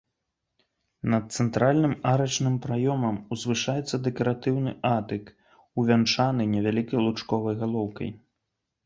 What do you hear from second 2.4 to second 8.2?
праёмам узвышаецца дэкаратыўны атык, увянчаны невялікай лучковай галоўкай.